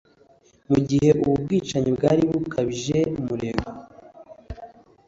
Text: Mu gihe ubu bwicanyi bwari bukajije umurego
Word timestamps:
Mu 0.69 0.77
gihe 0.87 1.09
ubu 1.23 1.33
bwicanyi 1.43 1.89
bwari 1.97 2.21
bukajije 2.29 2.99
umurego 3.19 3.67